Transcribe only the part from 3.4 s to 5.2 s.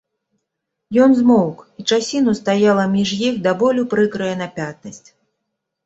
да болю прыкрая напятасць.